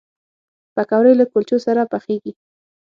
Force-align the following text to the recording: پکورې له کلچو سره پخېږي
پکورې 0.75 1.13
له 1.19 1.25
کلچو 1.31 1.57
سره 1.65 1.81
پخېږي 1.91 2.33